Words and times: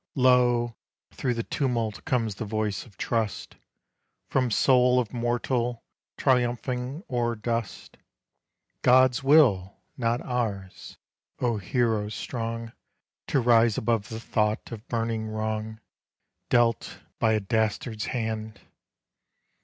Lo! 0.15 0.75
through 1.11 1.35
the 1.35 1.43
tumult 1.43 2.03
comes 2.05 2.33
that 2.33 2.45
voice 2.45 2.87
of 2.87 2.97
trust 2.97 3.57
From 4.31 4.49
soul 4.49 4.99
of 4.99 5.13
mortal 5.13 5.83
triumphing 6.17 7.03
o'er 7.07 7.35
dust: 7.35 7.97
"God's 8.81 9.21
will, 9.23 9.77
not 9.97 10.19
ours;" 10.21 10.97
O 11.39 11.57
hero 11.57 12.09
strong 12.09 12.73
To 13.27 13.39
rise 13.39 13.77
above 13.77 14.09
the 14.09 14.19
thought 14.19 14.71
of 14.71 14.87
burning 14.87 15.27
wrong 15.27 15.79
Dealt 16.49 17.01
by 17.19 17.33
a 17.33 17.39
dastard's 17.39 18.05
hand! 18.05 18.59